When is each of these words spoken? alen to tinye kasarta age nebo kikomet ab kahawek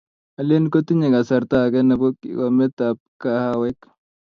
alen 0.39 0.63
to 0.71 0.79
tinye 0.87 1.07
kasarta 1.15 1.55
age 1.65 1.79
nebo 1.83 2.05
kikomet 2.19 2.75
ab 2.87 2.97
kahawek 3.21 3.79